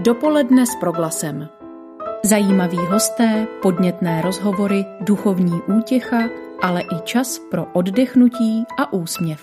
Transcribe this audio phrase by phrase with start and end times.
[0.00, 1.48] Dopoledne s proglasem.
[2.24, 6.28] Zajímaví hosté, podnětné rozhovory, duchovní útěcha,
[6.62, 9.40] ale i čas pro oddechnutí a úsměv.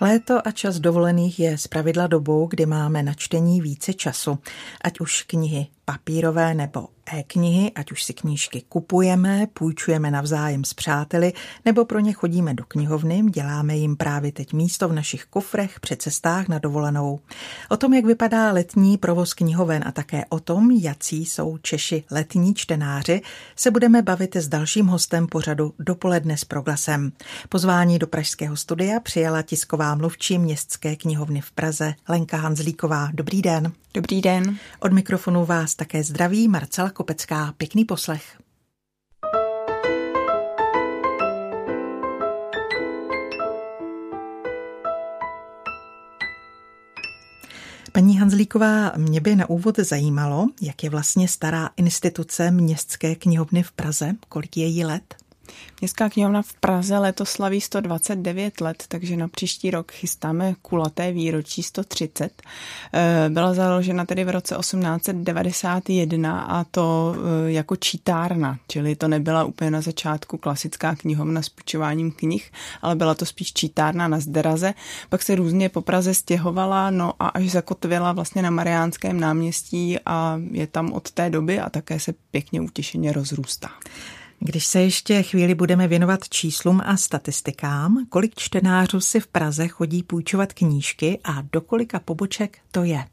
[0.00, 4.38] Léto a čas dovolených je zpravidla dobou, kdy máme na čtení více času,
[4.84, 11.32] ať už knihy papírové nebo e-knihy, ať už si knížky kupujeme, půjčujeme navzájem s přáteli,
[11.64, 15.96] nebo pro ně chodíme do knihovny, děláme jim právě teď místo v našich kufrech při
[15.96, 17.20] cestách na dovolenou.
[17.68, 22.54] O tom, jak vypadá letní provoz knihoven a také o tom, jací jsou Češi letní
[22.54, 23.22] čtenáři,
[23.56, 27.12] se budeme bavit s dalším hostem pořadu Dopoledne s proglasem.
[27.48, 33.08] Pozvání do Pražského studia přijala tisková mluvčí Městské knihovny v Praze Lenka Hanzlíková.
[33.12, 33.72] Dobrý den.
[33.94, 34.58] Dobrý den.
[34.80, 37.54] Od mikrofonu vás také zdraví Marcela Kopecká.
[37.56, 38.38] Pěkný poslech.
[47.92, 53.72] Paní Hanzlíková, mě by na úvod zajímalo, jak je vlastně stará instituce Městské knihovny v
[53.72, 55.23] Praze, kolik je jí let?
[55.80, 61.62] Městská knihovna v Praze letos slaví 129 let, takže na příští rok chystáme kulaté výročí
[61.62, 62.42] 130.
[62.94, 69.44] Eh, byla založena tedy v roce 1891 a to eh, jako čítárna, čili to nebyla
[69.44, 74.74] úplně na začátku klasická knihovna s půjčováním knih, ale byla to spíš čítárna na Zderaze.
[75.08, 80.40] Pak se různě po Praze stěhovala, no a až zakotvila vlastně na Mariánském náměstí a
[80.50, 83.70] je tam od té doby a také se pěkně utěšeně rozrůstá.
[84.46, 90.02] Když se ještě chvíli budeme věnovat číslům a statistikám, kolik čtenářů si v Praze chodí
[90.02, 93.04] půjčovat knížky a do kolika poboček to je?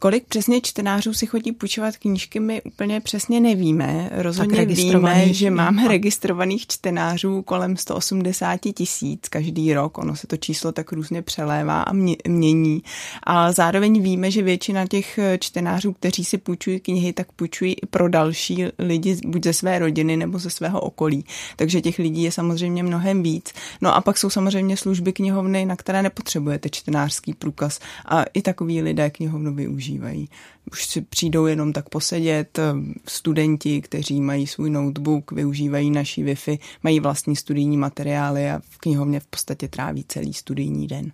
[0.00, 4.10] Kolik přesně čtenářů si chodí půjčovat knížky, my úplně přesně nevíme.
[4.12, 9.98] Rozhodně víme, že máme registrovaných čtenářů kolem 180 tisíc každý rok.
[9.98, 11.92] Ono se to číslo tak různě přelévá a
[12.28, 12.82] mění.
[13.22, 18.08] A zároveň víme, že většina těch čtenářů, kteří si půjčují knihy, tak půjčují i pro
[18.08, 21.24] další lidi, buď ze své rodiny nebo ze svého okolí.
[21.56, 23.52] Takže těch lidí je samozřejmě mnohem víc.
[23.80, 27.80] No a pak jsou samozřejmě služby knihovny, na které nepotřebujete čtenářský průkaz.
[28.06, 30.28] A i takový lidé knihovnu využijí používají.
[30.72, 32.62] Už si přijdou jenom tak posedět, eh,
[33.08, 39.20] studenti, kteří mají svůj notebook, využívají naší Wi-Fi, mají vlastní studijní materiály a v knihovně
[39.20, 41.12] v podstatě tráví celý studijní den.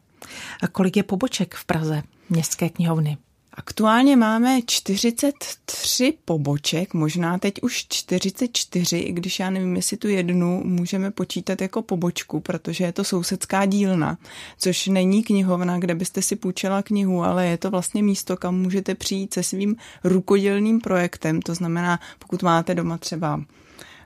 [0.63, 3.19] A kolik je poboček v Praze městské knihovny?
[3.57, 10.63] Aktuálně máme 43 poboček, možná teď už 44, i když já nevím, jestli tu jednu
[10.65, 14.19] můžeme počítat jako pobočku, protože je to sousedská dílna,
[14.59, 18.95] což není knihovna, kde byste si půjčila knihu, ale je to vlastně místo, kam můžete
[18.95, 21.43] přijít se svým rukodělným projektem.
[21.43, 23.41] To znamená, pokud máte doma třeba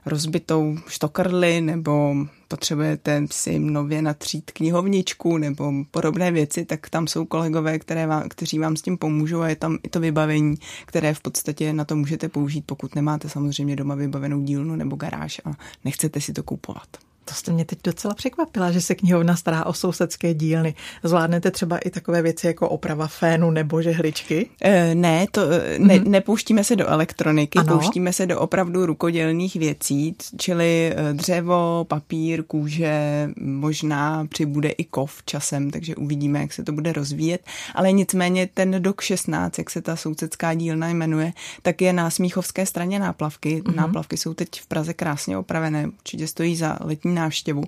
[0.05, 2.15] rozbitou štokrli nebo
[2.47, 8.59] potřebujete si nově natřít knihovničku nebo podobné věci, tak tam jsou kolegové, které vám, kteří
[8.59, 10.55] vám s tím pomůžou a je tam i to vybavení,
[10.85, 15.41] které v podstatě na to můžete použít, pokud nemáte samozřejmě doma vybavenou dílnu nebo garáž
[15.45, 15.51] a
[15.85, 17.08] nechcete si to kupovat.
[17.29, 20.75] To jste mě teď docela překvapila, že se knihovna stará o sousedské dílny.
[21.03, 24.49] Zvládnete třeba i takové věci jako oprava fénu nebo žehličky?
[24.61, 26.07] E, ne, to, e, ne, mm-hmm.
[26.07, 27.77] nepouštíme se do elektroniky, ano.
[27.77, 35.23] pouštíme se do opravdu rukodělných věcí, čili e, dřevo, papír, kůže, možná přibude i kov
[35.25, 37.41] časem, takže uvidíme, jak se to bude rozvíjet.
[37.75, 42.65] Ale nicméně ten DOK 16, jak se ta sousedská dílna jmenuje, tak je na Smíchovské
[42.65, 43.61] straně náplavky.
[43.61, 43.75] Mm-hmm.
[43.75, 47.63] Náplavky jsou teď v Praze krásně opravené, určitě stojí za letní návštěvu.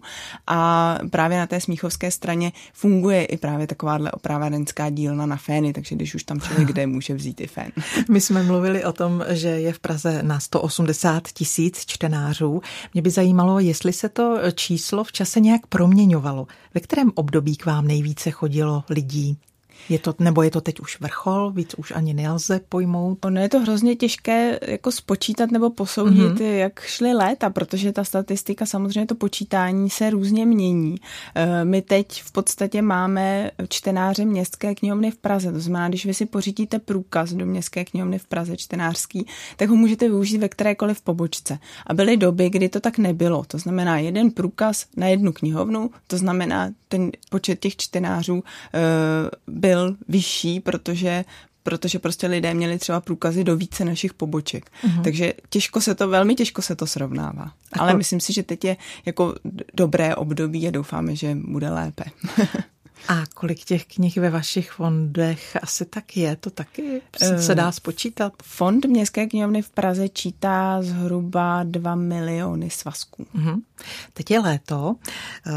[0.48, 5.96] A právě na té smíchovské straně funguje i právě takováhle opravárenská dílna na fény, takže
[5.96, 7.72] když už tam člověk jde, může vzít i fén.
[8.10, 12.62] My jsme mluvili o tom, že je v Praze na 180 tisíc čtenářů.
[12.94, 16.48] Mě by zajímalo, jestli se to číslo v čase nějak proměňovalo.
[16.74, 19.38] Ve kterém období k vám nejvíce chodilo lidí?
[19.92, 23.26] Je to, nebo je to teď už vrchol, víc už ani nelze pojmout?
[23.26, 26.56] Ono je to hrozně těžké jako spočítat nebo posoudit, mm-hmm.
[26.56, 30.96] jak šly léta, protože ta statistika, samozřejmě to počítání se různě mění.
[31.36, 36.14] Eh, my teď v podstatě máme čtenáře městské knihovny v Praze, to znamená, když vy
[36.14, 39.28] si pořídíte průkaz do městské knihovny v Praze čtenářský,
[39.58, 41.60] tak ho můžete využít ve kterékoliv pobočce.
[41.88, 43.44] A byly doby, kdy to tak nebylo.
[43.48, 48.44] To znamená jeden průkaz na jednu knihovnu, to znamená ten počet těch čtenářů
[49.48, 51.26] byl byl vyšší, protože
[51.64, 54.72] protože prostě lidé měli třeba průkazy do více našich poboček.
[54.84, 55.04] Uh-huh.
[55.04, 57.52] Takže těžko se to, velmi těžko se to srovnává.
[57.72, 57.84] Ako...
[57.84, 59.36] Ale myslím si, že teď je jako
[59.74, 62.04] dobré období a doufáme, že bude lépe.
[63.08, 66.36] A kolik těch knih ve vašich fondech asi tak je?
[66.36, 67.02] To taky
[67.40, 68.34] se dá spočítat?
[68.44, 73.26] Fond Městské knihovny v Praze čítá zhruba 2 miliony svazků.
[73.36, 73.62] Uh-huh.
[74.14, 74.96] Teď je léto.
[75.48, 75.54] Uh,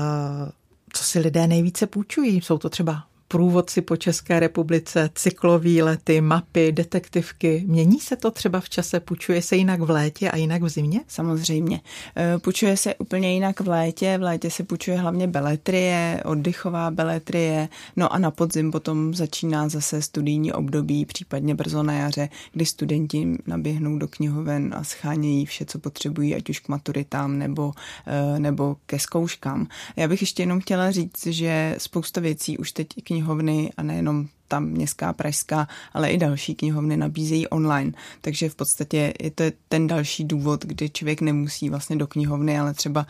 [0.92, 2.40] co si lidé nejvíce půjčují?
[2.40, 3.04] Jsou to třeba
[3.34, 7.64] průvodci po České republice, cyklový lety, mapy, detektivky.
[7.66, 9.00] Mění se to třeba v čase?
[9.00, 11.00] Půjčuje se jinak v létě a jinak v zimě?
[11.08, 11.80] Samozřejmě.
[12.16, 14.18] E, půjčuje se úplně jinak v létě.
[14.18, 17.68] V létě se půjčuje hlavně beletrie, oddychová beletrie.
[17.96, 23.38] No a na podzim potom začíná zase studijní období, případně brzo na jaře, kdy studenti
[23.46, 27.72] naběhnou do knihoven a schánějí vše, co potřebují, ať už k maturitám nebo,
[28.06, 29.66] e, nebo ke zkouškám.
[29.96, 32.88] Já bych ještě jenom chtěla říct, že spousta věcí už teď
[33.24, 37.92] knihovny a nejenom tam městská pražská, ale i další knihovny nabízejí online.
[38.20, 42.74] Takže v podstatě je to ten další důvod, kdy člověk nemusí vlastně do knihovny, ale
[42.74, 43.06] třeba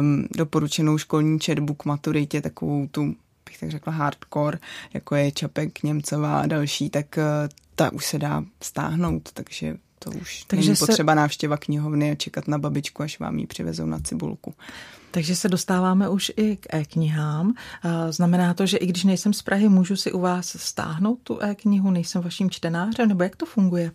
[0.00, 3.14] um, doporučenou školní četbu k maturitě, takovou tu
[3.44, 4.58] bych tak řekla hardcore,
[4.94, 10.10] jako je Čapek, Němcová a další, tak uh, ta už se dá stáhnout, takže to
[10.10, 10.86] už takže není se...
[10.86, 14.54] potřeba návštěva knihovny a čekat na babičku, až vám ji přivezou na cibulku.
[15.10, 17.54] Takže se dostáváme už i k e-knihám.
[18.10, 21.90] Znamená to, že i když nejsem z Prahy, můžu si u vás stáhnout tu e-knihu,
[21.90, 23.92] nejsem vaším čtenářem, nebo jak to funguje?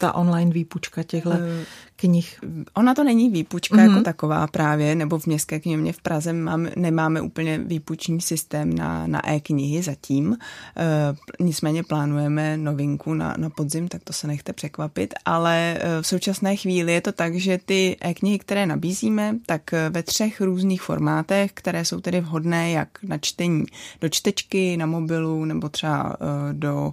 [0.00, 1.64] ta online výpučka těchto eh,
[2.00, 2.40] knih.
[2.74, 3.90] Ona to není výpučka mm-hmm.
[3.90, 9.06] jako taková právě, nebo v Městské knihovně v Praze máme, nemáme úplně výpuční systém na,
[9.06, 10.36] na e-knihy zatím.
[10.76, 16.56] E, nicméně plánujeme novinku na, na podzim, tak to se nechte překvapit, ale v současné
[16.56, 21.84] chvíli je to tak, že ty e-knihy, které nabízíme, tak ve třech různých formátech, které
[21.84, 23.64] jsou tedy vhodné jak na čtení
[24.00, 26.16] do čtečky, na mobilu, nebo třeba
[26.52, 26.92] do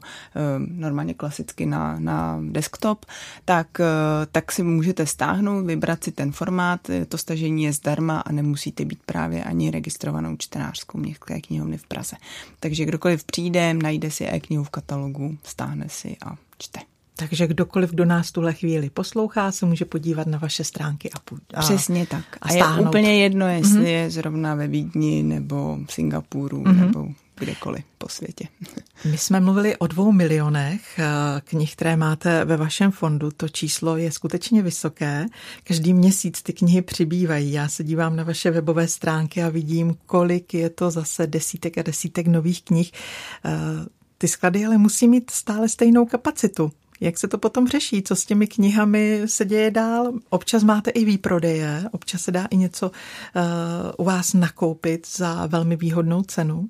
[0.58, 3.06] normálně klasicky na, na desktop,
[3.46, 3.68] tak,
[4.32, 8.86] tak si můžete můžete stáhnout, vybrat si ten formát, to stažení je zdarma a nemusíte
[8.86, 12.16] být právě ani registrovanou čtenářskou městské knihovny v Praze.
[12.60, 16.80] Takže kdokoliv přijde, najde si e-knihu v katalogu, stáhne si a čte.
[17.16, 21.18] Takže kdokoliv, kdo nás tuhle chvíli poslouchá, se může podívat na vaše stránky a,
[21.54, 22.26] a Přesně tak.
[22.42, 24.02] A, a je úplně jedno, jestli mm-hmm.
[24.02, 26.86] je zrovna ve Vídni nebo v Singapuru mm-hmm.
[26.86, 27.08] nebo
[27.40, 28.48] kdekoliv po světě.
[29.06, 31.06] My jsme mluvili o dvou milionech eh,
[31.44, 33.32] knih, které máte ve vašem fondu.
[33.38, 35.26] To číslo je skutečně vysoké.
[35.64, 37.52] Každý měsíc ty knihy přibývají.
[37.52, 41.82] Já se dívám na vaše webové stránky a vidím, kolik je to zase desítek a
[41.82, 42.92] desítek nových knih.
[43.46, 43.52] Eh,
[44.18, 46.72] ty sklady ale musí mít stále stejnou kapacitu.
[47.00, 48.04] Jak se to potom řeší?
[48.04, 50.14] Co s těmi knihami se děje dál?
[50.30, 53.42] Občas máte i výprodeje, občas se dá i něco uh,
[53.98, 56.70] u vás nakoupit za velmi výhodnou cenu.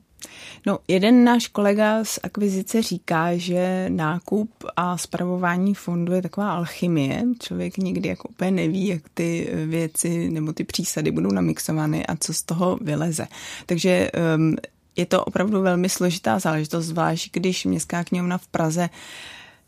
[0.65, 7.23] No, jeden náš kolega z akvizice říká, že nákup a spravování fondu je taková alchymie.
[7.39, 12.33] Člověk nikdy jako úplně neví, jak ty věci nebo ty přísady budou namixovány a co
[12.33, 13.27] z toho vyleze.
[13.65, 14.55] Takže um,
[14.95, 18.89] je to opravdu velmi složitá záležitost, zvlášť když Městská knihovna v Praze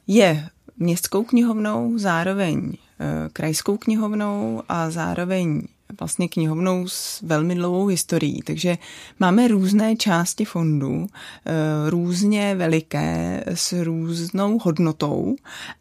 [0.08, 5.62] je městskou knihovnou, zároveň e, krajskou knihovnou a zároveň
[6.00, 8.78] vlastně knihovnou s velmi dlouhou historií, takže
[9.20, 11.08] máme různé části fondu,
[11.46, 15.36] eh, různě veliké, s různou hodnotou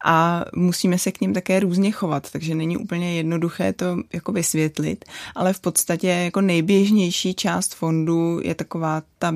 [0.04, 5.04] a musíme se k ním také různě chovat, takže není úplně jednoduché to jako vysvětlit,
[5.34, 9.34] ale v podstatě jako nejběžnější část fondu je taková ta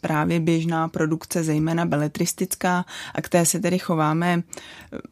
[0.00, 2.84] právě běžná produkce, zejména beletristická,
[3.14, 4.42] a k té se tedy chováme,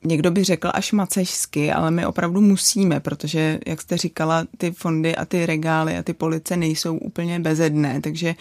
[0.04, 5.16] někdo by řekl až macežsky, ale my opravdu musíme, protože, jak jste říkala, ty fondy
[5.16, 8.34] a ty regály a ty police nejsou úplně bezedné, takže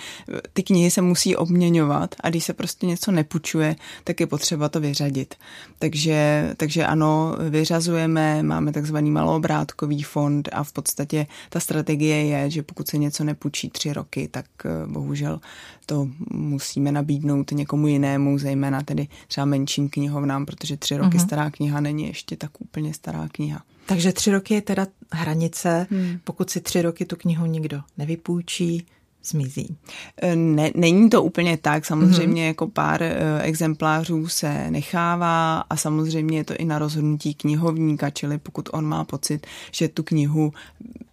[0.54, 4.80] ty knihy se musí obměňovat a když se prostě něco nepučuje, tak je potřeba to
[4.80, 5.36] vyřadit.
[5.80, 12.64] Takže, takže ano, vyřazujeme, máme takzvaný maloobrátkový fond a v podstatě ta strategie je, že
[12.64, 15.40] pokud se něco nepučí tři roky, tak eh, bohužel
[15.86, 21.25] to musíme nabídnout někomu jinému, zejména tedy třeba menším knihovnám, protože tři roky uh-huh.
[21.25, 23.62] stará kniha není ještě tak úplně stará kniha.
[23.86, 26.20] Takže tři roky je teda hranice, hmm.
[26.24, 28.86] pokud si tři roky tu knihu nikdo nevypůjčí,
[29.25, 29.77] zmizí.
[30.22, 32.48] E, ne, není to úplně tak, samozřejmě mm-hmm.
[32.48, 38.38] jako pár e, exemplářů se nechává a samozřejmě je to i na rozhodnutí knihovníka, čili
[38.38, 40.54] pokud on má pocit, že tu knihu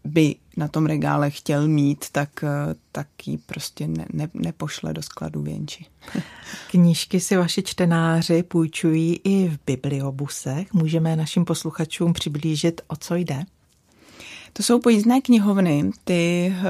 [0.05, 2.49] by na tom regále chtěl mít, tak, e,
[2.93, 5.87] tak ji prostě ne, ne, nepošle do skladu věnči.
[6.71, 10.73] Knížky si vaši čtenáři půjčují i v bibliobusech.
[10.73, 13.45] Můžeme našim posluchačům přiblížit, o co jde?
[14.55, 16.65] To jsou pojízdné knihovny, ty uh,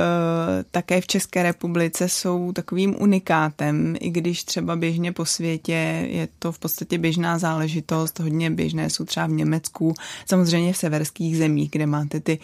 [0.70, 6.52] také v České republice jsou takovým unikátem, i když třeba běžně po světě je to
[6.52, 9.94] v podstatě běžná záležitost, hodně běžné jsou třeba v Německu,
[10.26, 12.38] samozřejmě v severských zemích, kde máte ty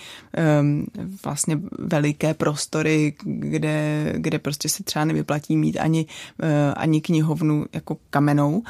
[0.60, 0.86] um,
[1.24, 6.06] vlastně veliké prostory, kde, kde prostě se třeba nevyplatí mít ani,
[6.42, 8.58] uh, ani knihovnu jako kamenou.
[8.58, 8.64] Uh,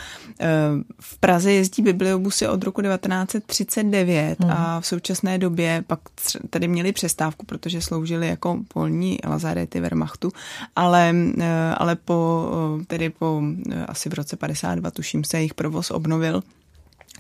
[1.00, 4.50] v Praze jezdí bibliobusy od roku 1939 hmm.
[4.50, 6.00] a v současné době pak
[6.58, 10.32] tady měli přestávku, protože sloužili jako polní lazarety Wehrmachtu,
[10.76, 11.14] ale,
[11.76, 12.50] ale po,
[12.86, 13.42] tedy po
[13.88, 16.42] asi v roce 52, tuším se, jejich provoz obnovil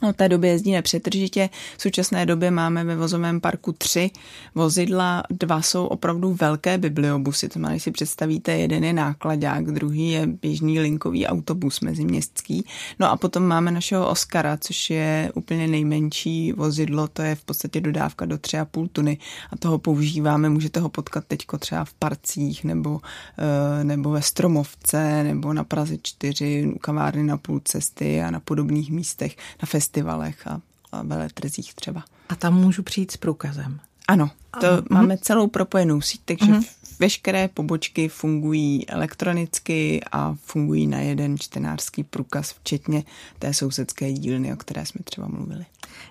[0.02, 1.50] od té doby jezdí nepřetržitě.
[1.76, 4.10] V současné době máme ve vozovém parku tři
[4.54, 10.26] vozidla, dva jsou opravdu velké bibliobusy, to znamená, si představíte, jeden je nákladák, druhý je
[10.26, 12.64] běžný linkový autobus meziměstský.
[12.98, 17.80] No a potom máme našeho Oscara, což je úplně nejmenší vozidlo, to je v podstatě
[17.80, 19.18] dodávka do 3,5 tuny
[19.50, 23.00] a toho používáme, můžete ho potkat teďko třeba v parcích nebo,
[23.38, 28.90] eh, nebo ve Stromovce nebo na Praze 4, kavárny na půl cesty a na podobných
[28.90, 30.60] místech, na festivalech festivalech a,
[30.92, 32.04] a veletrzích třeba.
[32.28, 33.80] A tam můžu přijít s průkazem?
[34.08, 34.30] Ano,
[34.60, 34.82] to ano.
[34.90, 36.66] máme celou propojenou síť, takže uh-huh.
[36.98, 43.04] Veškeré pobočky fungují elektronicky a fungují na jeden čtenářský průkaz, včetně
[43.38, 45.64] té sousedské dílny, o které jsme třeba mluvili.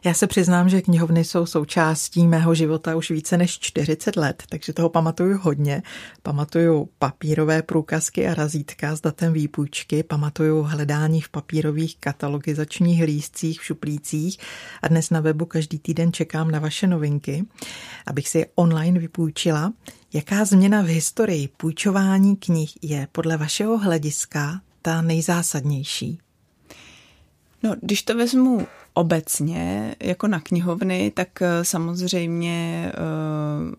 [0.04, 4.74] Já se přiznám, že knihovny jsou součástí mého života už více než 40 let, takže
[4.74, 5.84] toho pamatuju hodně.
[6.24, 13.66] Pamatuju papírové průkazky a razítka s datem výpůjčky, pamatuju hledání v papírových katalogizačních lístcích v
[13.66, 14.38] šuplících
[14.82, 17.46] a dnes na webu každý týden čekám na vaše novinky,
[18.08, 19.74] abych si je online vypůjčila.
[20.14, 26.20] Jaká změna v historii půjčování knih je podle vašeho hlediska ta nejzásadnější?
[27.64, 32.92] No, když to vezmu obecně, jako na knihovny, tak eh, samozřejmě
[33.68, 33.76] uh,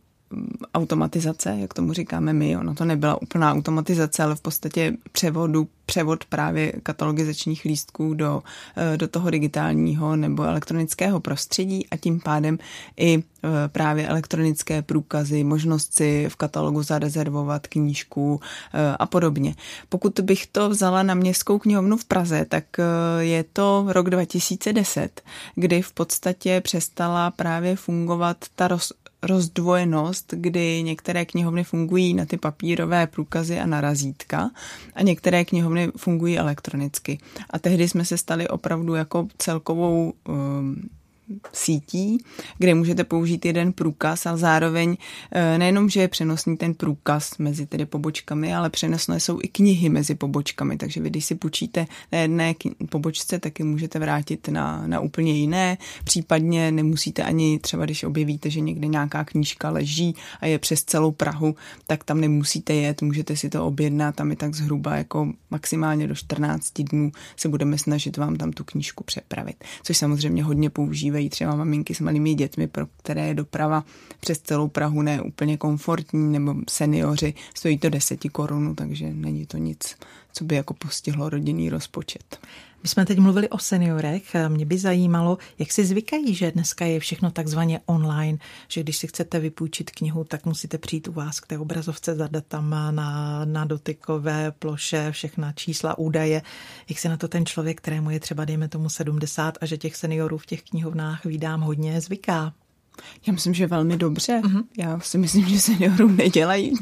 [0.75, 2.57] automatizace, jak tomu říkáme my.
[2.57, 8.43] Ono to nebyla úplná automatizace, ale v podstatě převodu, převod právě katalogizačních lístků do,
[8.77, 12.59] eh, do toho digitálního nebo elektronického prostředí a tím pádem
[12.97, 18.41] i eh, právě elektronické průkazy, možnost si v katalogu zarezervovat knížku
[18.75, 19.55] eh, a podobně.
[19.89, 22.65] Pokud bych to vzala na městskou knihovnu v Praze, tak
[23.19, 25.23] je to rok 2010,
[25.55, 32.37] kdy v podstatě přestala právě fungovat ta roz, rozdvojenost, kdy některé knihovny fungují na ty
[32.37, 34.51] papírové průkazy a na razítka
[34.95, 37.19] a některé knihovny fungují elektronicky.
[37.51, 40.89] A tehdy jsme se stali opravdu jako celkovou um,
[41.53, 42.19] sítí,
[42.59, 44.97] kde můžete použít jeden průkaz a zároveň
[45.33, 49.89] eh, nejenom, že je přenosný ten průkaz mezi tedy pobočkami, ale přenosné jsou i knihy
[49.89, 52.55] mezi pobočkami, takže vy když si půjčíte na jedné
[52.91, 58.51] pobočce, tak je můžete vrátit na, na úplně jiné, případně nemusíte ani třeba, když objevíte,
[58.51, 61.55] že někde nějaká knížka leží a je přes celou Prahu,
[61.87, 66.15] tak tam nemusíte jet, můžete si to objednat, tam je tak zhruba jako maximálně do
[66.15, 71.29] 14 dnů se budeme snažit vám tam tu knížku přepravit, což samozřejmě hodně používají používají
[71.31, 73.85] třeba maminky s malými dětmi, pro které je doprava
[74.21, 79.57] přes celou Prahu ne úplně komfortní, nebo seniori, stojí to deseti korun, takže není to
[79.57, 79.97] nic,
[80.39, 82.39] co by jako postihlo rodinný rozpočet.
[82.83, 84.37] My jsme teď mluvili o seniorech.
[84.49, 89.07] Mě by zajímalo, jak si zvykají, že dneska je všechno takzvaně online, že když si
[89.07, 93.65] chcete vypůjčit knihu, tak musíte přijít u vás k té obrazovce za datama na, na
[93.65, 96.43] dotykové ploše, všechna čísla, údaje.
[96.89, 99.97] Jak se na to ten člověk, kterému je třeba, dejme tomu 70 a že těch
[99.97, 102.53] seniorů v těch knihovnách vydám hodně, zvyká?
[103.27, 104.41] Já myslím, že velmi dobře.
[104.45, 104.65] Uh-huh.
[104.79, 106.73] Já si myslím, že seniorům nedělají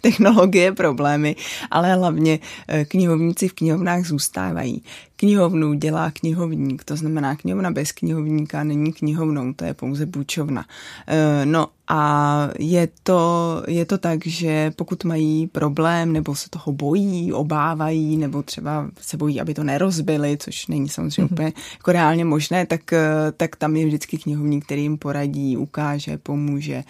[0.00, 1.36] technologie problémy,
[1.70, 4.82] ale hlavně eh, knihovníci v knihovnách zůstávají.
[5.16, 10.64] Knihovnu dělá knihovník, to znamená knihovna bez knihovníka není knihovnou, to je pouze půjčovna.
[11.06, 16.72] Eh, no a je to, je to tak, že pokud mají problém nebo se toho
[16.72, 21.32] bojí, obávají nebo třeba se bojí, aby to nerozbili, což není samozřejmě mm-hmm.
[21.32, 26.18] úplně jako reálně možné, tak, eh, tak tam je vždycky knihovník, který jim poradí, ukáže,
[26.18, 26.84] pomůže,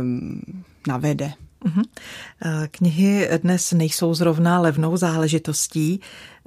[0.00, 0.40] um,
[0.88, 1.32] navede.
[1.66, 1.82] Mhm.
[2.44, 6.00] Eh, knihy dnes nejsou zrovna levnou záležitostí.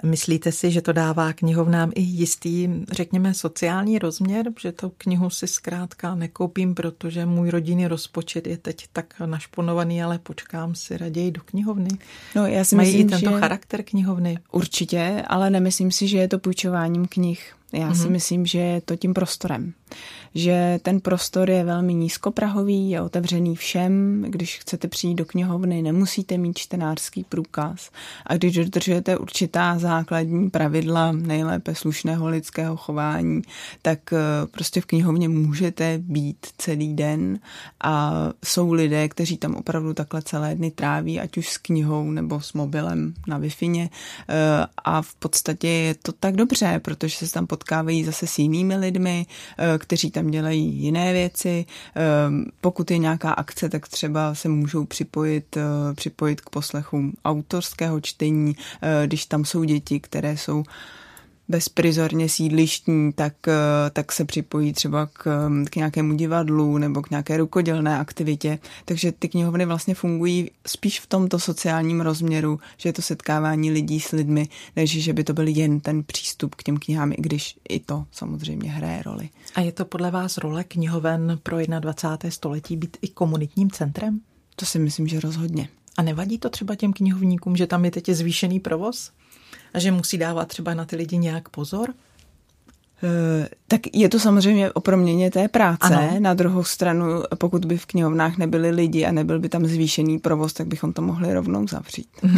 [0.04, 5.48] Myslíte si, že to dává knihovnám i jistý, řekněme, sociální rozměr, že tu knihu si
[5.48, 11.42] zkrátka nekoupím, protože můj rodinný rozpočet je teď tak našponovaný, ale počkám si raději do
[11.46, 11.90] knihovny.
[12.36, 13.40] No, já si Mají myslím, i tento že...
[13.40, 14.38] charakter knihovny?
[14.52, 17.54] Určitě, ale nemyslím si, že je to půjčováním knih.
[17.74, 18.02] Já mm-hmm.
[18.02, 19.74] si myslím, že je to tím prostorem.
[20.36, 24.26] Že ten prostor je velmi nízkoprahový, je otevřený všem.
[24.28, 27.90] Když chcete přijít do knihovny, nemusíte mít čtenářský průkaz.
[28.26, 33.42] A když dodržujete určitá základní pravidla nejlépe slušného lidského chování,
[33.82, 34.18] tak eh,
[34.52, 37.40] prostě v knihovně můžete být celý den
[37.84, 38.14] a
[38.46, 42.54] jsou lidé, kteří tam opravdu takhle celé dny tráví, ať už s knihou nebo s
[42.54, 43.90] mobilem na Wi-Fi
[44.30, 48.78] eh, a v podstatě je to tak dobře, protože se tam potkávají zase s jinými
[48.78, 49.26] lidmi,
[49.58, 51.66] eh, kteří tam dělají jiné věci.
[52.62, 55.58] Pokud je nějaká akce, tak třeba se můžou připojit,
[55.96, 58.56] připojit k poslechům autorského čtení,
[59.06, 60.64] když tam jsou děti, které jsou
[61.50, 63.54] bezprizorně sídlištní, tak, eh,
[63.94, 68.60] tak se připojí třeba k, k nějakému divadlu nebo k nějaké rukodělné aktivitě.
[68.86, 74.00] Takže ty knihovny vlastně fungují spíš v tomto sociálním rozměru, že je to setkávání lidí
[74.00, 77.56] s lidmi, než že by to byl jen ten přístup k těm knihám, i když
[77.70, 79.30] i to samozřejmě hraje roli.
[79.56, 82.32] A je to podle vás role knihoven pro 21.
[82.32, 84.20] století být i komunitním centrem?
[84.56, 85.70] To si myslím, že rozhodně.
[85.98, 89.12] A nevadí to třeba těm knihovníkům, že tam je teď zvýšený provoz?
[89.74, 91.94] A že musí dávat třeba na ty lidi nějak pozor?
[93.04, 95.96] Eh, tak je to samozřejmě o proměně té práce.
[95.96, 96.16] Ano.
[96.20, 97.06] Na druhou stranu,
[97.38, 101.02] pokud by v knihovnách nebyli lidi a nebyl by tam zvýšený provoz, tak bychom to
[101.02, 102.08] mohli rovnou zavřít.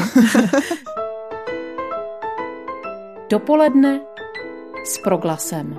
[3.29, 4.01] Dopoledne
[4.85, 5.77] s proglasem.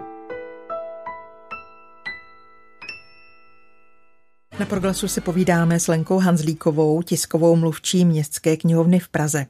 [4.60, 9.46] Na proglasu si povídáme s Lenkou Hanzlíkovou, tiskovou mluvčí Městské knihovny v Praze.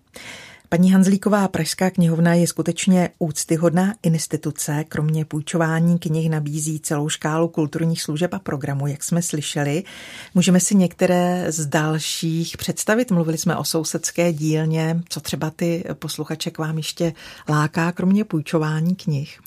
[0.73, 4.85] Paní Hanzlíková Pražská knihovna je skutečně úctyhodná instituce.
[4.89, 9.83] Kromě půjčování knih nabízí celou škálu kulturních služeb a programů, jak jsme slyšeli.
[10.35, 13.11] Můžeme si některé z dalších představit.
[13.11, 15.01] Mluvili jsme o sousedské dílně.
[15.09, 17.13] Co třeba ty posluchače k vám ještě
[17.49, 19.39] láká, kromě půjčování knih?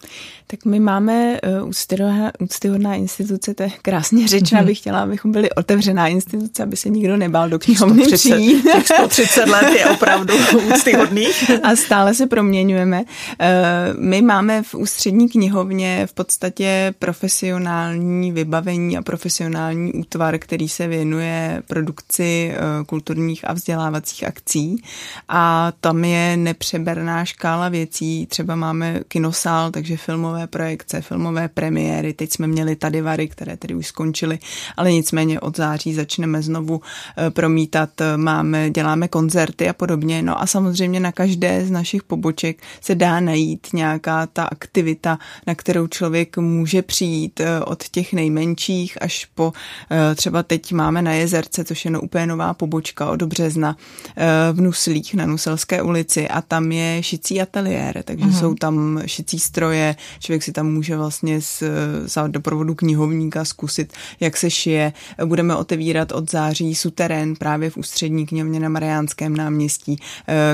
[0.48, 4.66] Tak my máme eh, úctyhodná, úctyhodná instituce, to je krásně řečeno, mm-hmm.
[4.66, 9.74] bych chtěla, abychom byli otevřená instituce, aby se nikdo nebál do knihovny 130, 130 let
[9.78, 10.34] je opravdu
[10.74, 13.04] úctyhodný schopných a stále se proměňujeme.
[13.40, 20.88] Eh, my máme v ústřední knihovně v podstatě profesionální vybavení a profesionální útvar, který se
[20.88, 24.84] věnuje produkci eh, kulturních a vzdělávacích akcí
[25.30, 28.26] a tam je nepřeberná škála věcí.
[28.26, 32.14] Třeba máme kinosál, takže filmové projekce, filmové premiéry.
[32.14, 34.40] Teď jsme měli tady vary, které tedy už skončily,
[34.78, 36.82] ale nicméně od září začneme znovu
[37.18, 37.90] eh, promítat.
[38.16, 40.22] Máme, děláme koncerty a podobně.
[40.22, 45.56] No a samozřejmě na každé z našich poboček se dá najít nějaká ta aktivita, na
[45.56, 49.54] kterou člověk může přijít eh, od těch nejmenších až po
[49.92, 53.78] eh, třeba teď máme na Jezerce, což je úplně nová pobočka od března
[54.18, 58.40] eh, v Nuslích na Nuselské ulici a tam je šicí ateliér, takže uh-huh.
[58.40, 61.64] jsou tam šicí stroje, člověk si tam může vlastně z,
[62.06, 64.94] za doprovodu knihovníka zkusit, jak se šije.
[65.26, 69.98] Budeme otevírat od září suterén právě v ústřední knihovně na Mariánském náměstí,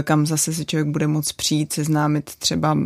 [0.04, 2.78] kam zase zase se člověk bude moct přijít, seznámit třeba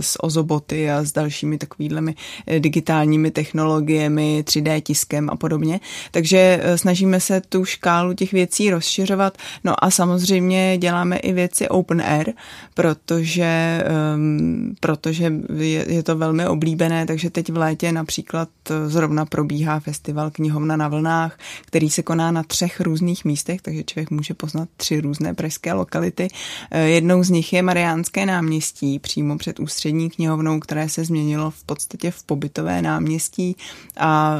[0.00, 2.14] s ozoboty a s dalšími takovými
[2.46, 5.80] eh, digitálními technologiemi, 3D tiskem a podobně.
[6.10, 9.38] Takže eh, snažíme se tu škálu těch věcí rozšiřovat.
[9.64, 12.32] No a samozřejmě děláme i věci open air,
[12.74, 19.26] protože, um, protože je, je to velmi oblíbené, takže teď v létě například eh, zrovna
[19.26, 24.34] probíhá festival Knihovna na vlnách, který se koná na třech různých místech, takže člověk může
[24.34, 26.28] poznat tři různé pražské lokality.
[26.74, 31.64] Jedno Jednou z nich je Mariánské náměstí, přímo před ústřední knihovnou, které se změnilo v
[31.64, 33.56] podstatě v pobytové náměstí
[33.96, 34.36] a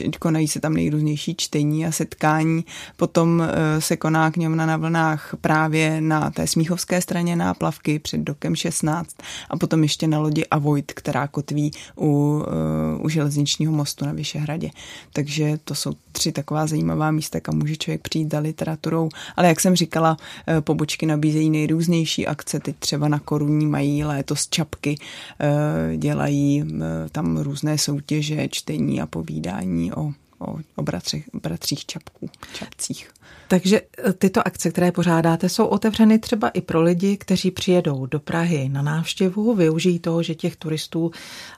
[0.00, 2.64] e, konají se tam nejrůznější čtení a setkání.
[2.96, 8.56] Potom e, se koná knihovna na vlnách právě na té smíchovské straně náplavky před dokem
[8.56, 9.16] 16
[9.50, 14.70] a potom ještě na lodi Avoid, která kotví u, e, u železničního mostu na Vyšehradě.
[15.12, 19.08] Takže to jsou tři taková zajímavá místa, kam může člověk přijít za literaturou.
[19.36, 20.16] Ale jak jsem říkala,
[20.60, 24.96] pobočky nabízejí nejrůznější různější akce, teď třeba na Koruní mají létos čapky,
[25.40, 30.12] eh, dělají eh, tam různé soutěže, čtení a povídání o,
[30.48, 33.10] o, o bratřích, bratřích čapků, čapcích.
[33.48, 38.20] Takže e, tyto akce, které pořádáte, jsou otevřeny třeba i pro lidi, kteří přijedou do
[38.20, 41.10] Prahy na návštěvu, využijí toho, že těch turistů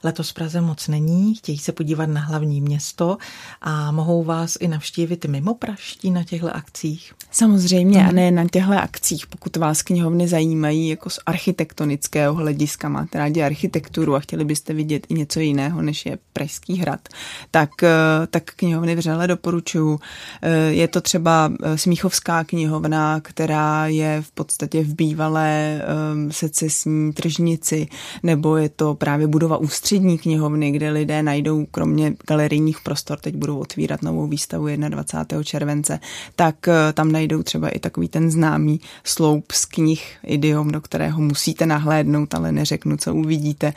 [0.03, 3.17] letos v Praze moc není, chtějí se podívat na hlavní město
[3.61, 7.13] a mohou vás i navštívit mimo Praští na těchto akcích.
[7.31, 13.17] Samozřejmě a ne na těchto akcích, pokud vás knihovny zajímají jako z architektonického hlediska, máte
[13.17, 17.09] rádi architekturu a chtěli byste vidět i něco jiného, než je Pražský hrad,
[17.51, 17.89] tak, e,
[18.29, 19.99] tak knihovny vřele doporučuju.
[20.41, 25.81] E, je to třeba Smíchovská knihovna, která je v podstatě v bývalé
[26.13, 27.87] um, secesní tržnici,
[28.23, 33.59] nebo je to právě budova ústřední knihovny, kde lidé najdou kromě galerijních prostor, teď budou
[33.59, 35.43] otvírat novou výstavu 21.
[35.43, 35.99] července,
[36.35, 41.21] tak uh, tam najdou třeba i takový ten známý sloup z knih idiom, do kterého
[41.21, 43.73] musíte nahlédnout, ale neřeknu, co uvidíte.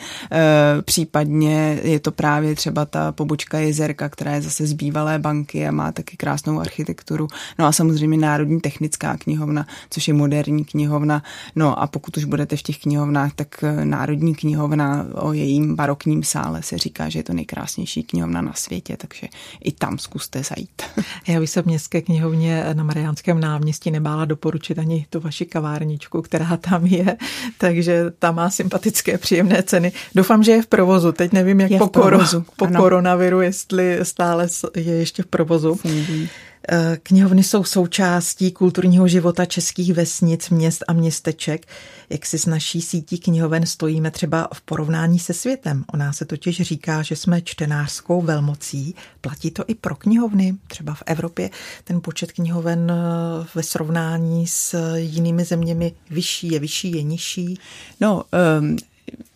[0.84, 5.70] Případně je to právě třeba ta pobočka jezerka, která je zase z bývalé banky a
[5.70, 7.28] má taky krásnou architekturu.
[7.58, 11.22] No a samozřejmě Národní technická knihovna, což je moderní knihovna.
[11.56, 16.22] No a pokud už budete v těch knihovnách, tak eh, Národní knihovna o jejím barokním
[16.22, 19.26] sále se říká, že je to nejkrásnější knihovna na světě, takže
[19.64, 20.82] i tam zkuste zajít.
[21.28, 26.22] Já bych se v městské knihovně na Mariánském náměstí nebála doporučit ani tu vaši kavárničku,
[26.22, 27.16] která tam je,
[27.58, 29.92] takže tam má sympatické, příjemné ceny.
[30.14, 31.12] Doufám, že je v provozu.
[31.12, 35.74] Teď nevím, jak je po, provozu, po koronaviru, jestli stále je ještě v provozu.
[35.74, 36.28] Fungují.
[36.68, 41.66] Eh, knihovny jsou součástí kulturního života českých vesnic, měst a městeček.
[42.10, 45.84] Jak si s naší sítí knihoven stojíme třeba v porovnání se světem.
[45.92, 48.94] O nás se totiž říká, že jsme čtenářskou velmocí.
[49.20, 50.54] Platí to i pro knihovny.
[50.66, 51.50] Třeba v Evropě
[51.84, 57.58] ten počet knihoven eh, ve srovnání s jinými zeměmi vyšší je vyšší, je nižší.
[58.00, 58.24] No,
[58.60, 58.76] um,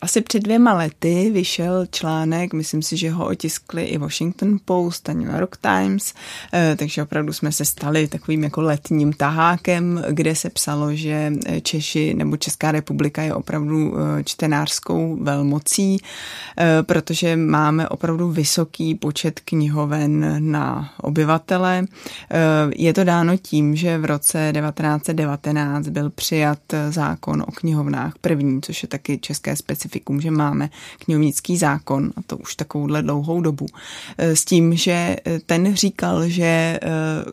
[0.05, 5.13] asi před dvěma lety vyšel článek, myslím si, že ho otiskli i Washington Post a
[5.13, 6.13] New York Times,
[6.53, 12.13] eh, takže opravdu jsme se stali takovým jako letním tahákem, kde se psalo, že Češi
[12.13, 15.97] nebo Česká republika je opravdu eh, čtenářskou velmocí,
[16.57, 21.85] eh, protože máme opravdu vysoký počet knihoven na obyvatele.
[22.75, 28.83] Je to dáno tím, že v roce 1919 byl přijat zákon o knihovnách první, což
[28.83, 33.65] je taky české specifikum, že máme knihovnický zákon, a to už takovouhle dlouhou dobu,
[34.17, 36.79] eh, s tím, že eh, ten říkal, že eh,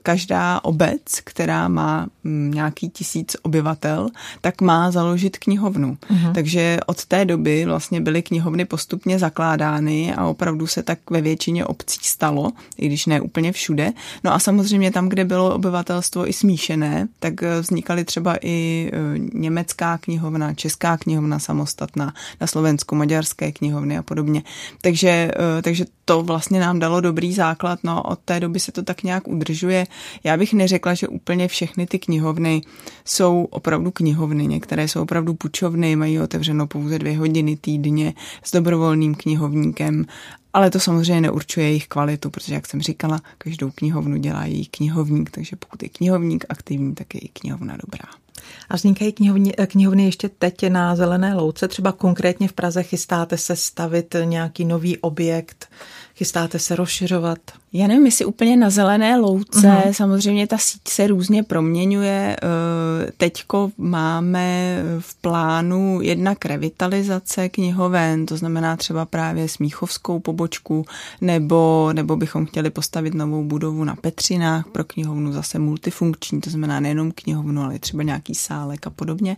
[0.03, 4.09] každá obec, která má nějaký tisíc obyvatel,
[4.41, 5.97] tak má založit knihovnu.
[6.11, 6.33] Uh-huh.
[6.33, 11.67] Takže od té doby vlastně byly knihovny postupně zakládány a opravdu se tak ve většině
[11.67, 13.93] obcí stalo, i když ne úplně všude.
[14.25, 18.91] No a samozřejmě tam, kde bylo obyvatelstvo i smíšené, tak vznikaly třeba i
[19.33, 24.43] německá knihovna, česká knihovna samostatná, na Slovensku, maďarské knihovny a podobně.
[24.81, 28.83] Takže, eh, takže to vlastně nám dalo dobrý základ, no od té doby se to
[28.83, 29.87] tak nějak udržuje.
[30.25, 32.63] Já bych neřekla, že úplně všechny ty knihovny
[33.05, 39.15] jsou opravdu knihovny, některé jsou opravdu pučovny, mají otevřeno pouze dvě hodiny týdně s dobrovolným
[39.15, 40.07] knihovníkem
[40.53, 45.31] ale to samozřejmě neurčuje jejich kvalitu, protože, jak jsem říkala, každou knihovnu dělá její knihovník,
[45.31, 48.22] takže pokud je knihovník aktivní, tak je i knihovna dobrá.
[48.71, 53.57] A vznikají knihovny, knihovny ještě teď na Zelené louce, třeba konkrétně v Praze chystáte se
[53.57, 55.69] stavit nějaký nový objekt,
[56.15, 57.39] chystáte se rozšiřovat?
[57.75, 59.93] Já nevím, jestli úplně na zelené louce, uh-huh.
[59.93, 62.37] samozřejmě ta síť se různě proměňuje.
[62.43, 70.87] Eh, teďko máme v plánu jednak revitalizace knihoven, to znamená třeba právě Smíchovskou pobočku,
[71.21, 76.81] nebo, nebo bychom chtěli postavit novou budovu na Petřinách pro knihovnu zase multifunkční, to znamená
[76.81, 79.37] nejenom knihovnu, ale třeba nějaký sálek a podobně.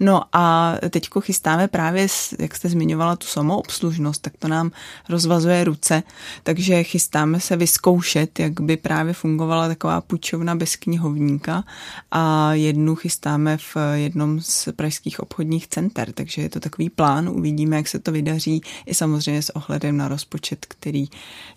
[0.00, 2.06] No a teďko chystáme právě,
[2.38, 4.70] jak jste zmiňovala, tu samoobslužnost, tak to nám
[5.08, 6.02] rozvazuje ruce,
[6.42, 11.64] takže chystáme se vyzkoušet, jak by právě fungovala taková půjčovna bez knihovníka.
[12.10, 17.76] A jednu chystáme v jednom z pražských obchodních center, takže je to takový plán, uvidíme,
[17.76, 18.62] jak se to vydaří.
[18.86, 21.06] I samozřejmě s ohledem na rozpočet, který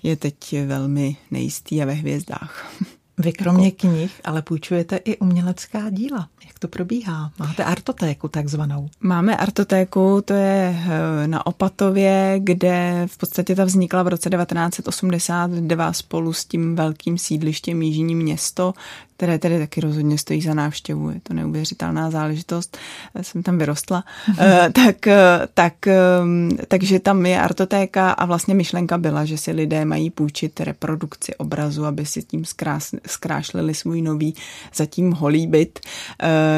[0.04, 2.72] je teď velmi nejistý a ve hvězdách.
[3.18, 3.78] Vy kromě jako...
[3.78, 6.30] knih ale půjčujete i umělecká díla.
[6.48, 7.32] Jak to probíhá?
[7.40, 8.90] Máte artotéku takzvanou?
[9.00, 10.76] Máme artotéku, to je
[11.24, 17.18] eh, na Opatově, kde v podstatě ta vznikla v roce 1982 spolu s tím velkým
[17.18, 18.74] sídlištěm Jižní město,
[19.18, 21.10] které tedy taky rozhodně stojí za návštěvu.
[21.10, 22.78] Je to neuvěřitelná záležitost.
[23.22, 24.04] Jsem tam vyrostla.
[24.32, 24.72] Mm-hmm.
[24.86, 29.86] tak, eh, tak, ehm, takže tam je artotéka a vlastně myšlenka byla, že si lidé
[29.86, 34.36] mají půjčit reprodukci obrazu, aby si tím zkrás, zkrášlili svůj nový
[34.76, 35.80] zatím holý byt.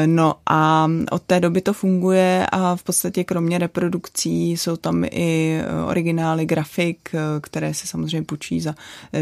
[0.06, 5.60] No a od té doby to funguje a v podstatě kromě reprodukcí jsou tam i
[5.86, 8.74] originály grafik, které se samozřejmě půjčí za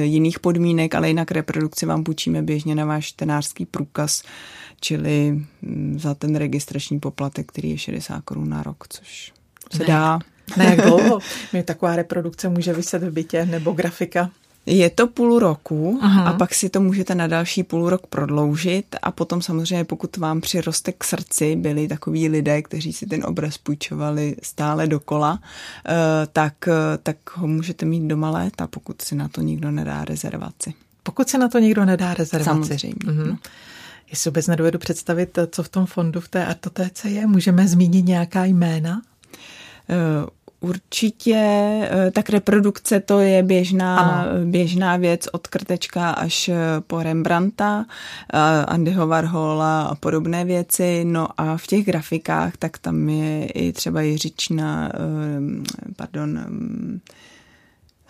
[0.03, 4.23] jiných podmínek, ale jinak reprodukci vám půjčíme běžně na váš čtenářský průkaz,
[4.81, 9.33] čili mm, za ten registrační poplatek, který je 60 korun na rok, což
[9.73, 10.19] se ne, dá.
[10.57, 11.19] Ne, jak dlouho?
[11.53, 14.31] Mě taková reprodukce může vyset v bytě nebo grafika?
[14.67, 16.31] Je to půl roku Aha.
[16.31, 20.41] a pak si to můžete na další půl rok prodloužit a potom samozřejmě, pokud vám
[20.41, 25.41] přiroste k srdci, byli takoví lidé, kteří si ten obraz půjčovali stále dokola,
[25.87, 25.93] eh,
[26.33, 26.55] tak,
[27.03, 30.75] tak ho můžete mít doma léta, pokud si na to nikdo nedá rezervaci.
[31.09, 32.69] Pokud se na to nikdo nedá rezervaci.
[32.69, 32.95] Samozřejmě.
[33.27, 33.39] No.
[34.11, 37.27] Já si vůbec nedovedu představit, co v tom fondu v té artotéce je.
[37.27, 39.03] Můžeme zmínit nějaká jména?
[39.89, 40.29] Uh,
[40.61, 46.51] Určitě, eh, tak reprodukce to je běžná, běžná věc od Krtečka až
[46.87, 47.85] po Rembrandta,
[48.67, 51.05] Andyho Warhola a podobné věci.
[51.05, 54.93] No a v těch grafikách, tak tam je i třeba Jiřična,
[55.97, 56.41] pardon,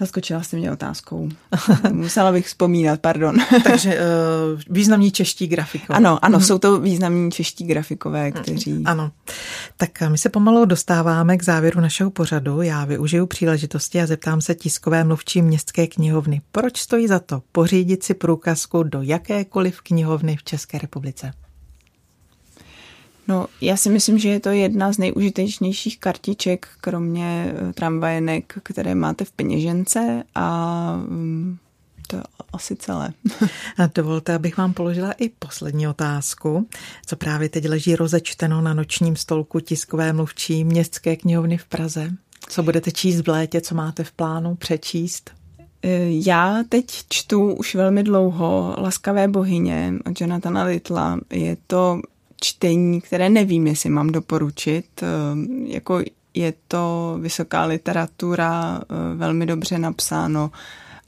[0.00, 1.28] Zaskočila jste mě otázkou.
[1.92, 3.36] Musela bych vzpomínat, pardon.
[3.64, 5.96] Takže uh, významní čeští grafikové.
[5.96, 6.46] Ano, ano, mm-hmm.
[6.46, 8.82] jsou to významní čeští grafikové, kteří...
[8.84, 9.10] Ano.
[9.76, 12.62] Tak my se pomalu dostáváme k závěru našeho pořadu.
[12.62, 16.40] Já využiju příležitosti a zeptám se tiskové mluvčí městské knihovny.
[16.52, 21.32] Proč stojí za to pořídit si průkazku do jakékoliv knihovny v České republice?
[23.28, 28.94] No, já si myslím, že je to jedna z nejužitečnějších kartiček, kromě eh, tramvajenek, které
[28.94, 31.58] máte v peněžence a mm,
[32.06, 33.12] to je asi celé.
[33.78, 36.68] A dovolte, abych vám položila i poslední otázku,
[37.06, 42.10] co právě teď leží rozečteno na nočním stolku tiskové mluvčí Městské knihovny v Praze.
[42.48, 45.30] Co budete číst v létě, co máte v plánu přečíst?
[45.82, 51.20] Eh, já teď čtu už velmi dlouho Laskavé bohyně od Jonathana Littla.
[51.30, 52.00] Je to
[52.40, 54.86] čtení, které nevím, jestli mám doporučit.
[55.02, 55.06] Eh,
[55.66, 56.02] jako
[56.34, 60.50] je to vysoká literatura, eh, velmi dobře napsáno,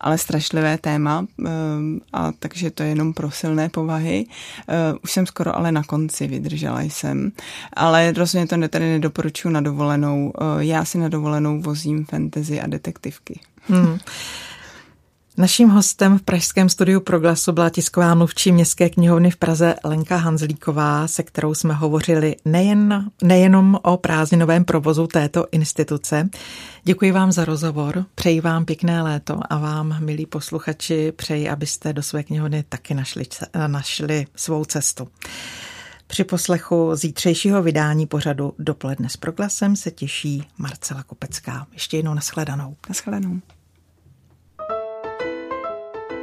[0.01, 1.51] ale strašlivé téma, eh,
[2.13, 4.27] a takže to je jenom pro silné povahy.
[5.03, 7.33] Už jsem skoro ale na konci, vydržela jsem.
[7.73, 10.33] Ale rozhodně to tady nedoporučuji na dovolenou.
[10.59, 13.41] Já si na dovolenou vozím fantasy a detektivky.
[13.69, 13.99] Hmm.
[15.37, 21.09] Naším hostem v pražském studiu Proglasu byla tisková mluvčí Městské knihovny v Praze Lenka Hanzlíková,
[21.09, 26.29] se kterou jsme hovořili nejen, nejenom o prázdninovém provozu této instituce.
[26.85, 32.03] Děkuji vám za rozhovor, přeji vám pěkné léto a vám, milí posluchači, přeji, abyste do
[32.03, 33.25] své knihovny taky našli,
[33.67, 35.09] našli svou cestu.
[36.07, 41.67] Při poslechu zítřejšího vydání pořadu Dopoledne s proglasem se těší Marcela Kopecká.
[41.73, 42.77] Ještě jednou nashledanou.
[42.89, 43.41] Nashledanou.